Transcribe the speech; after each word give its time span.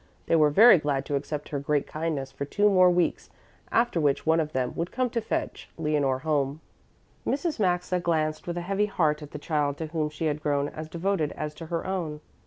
They 0.25 0.35
were 0.35 0.49
very 0.49 0.79
glad 0.79 1.05
to 1.05 1.15
accept 1.15 1.49
her 1.49 1.59
great 1.59 1.85
kindness 1.85 2.31
for 2.31 2.43
two 2.43 2.67
more 2.71 2.89
weeks, 2.89 3.29
after 3.71 4.01
which 4.01 4.25
one 4.25 4.39
of 4.39 4.51
them 4.51 4.73
would 4.75 4.91
come 4.91 5.11
to 5.11 5.21
fetch 5.21 5.69
Leonore 5.77 6.17
home. 6.25 6.59
Mrs. 7.23 7.59
Maxa 7.59 7.99
glanced 7.99 8.47
with 8.47 8.57
a 8.57 8.61
heavy 8.61 8.87
heart 8.87 9.21
at 9.21 9.29
the 9.29 9.37
child 9.37 9.77
to 9.77 9.85
whom 9.93 10.09
she 10.09 10.25
had 10.25 10.41
grown 10.41 10.69
as 10.69 10.89
devoted 10.89 11.33
as 11.33 11.53
to 11.53 11.67
her 11.67 11.85
own. 11.85 12.19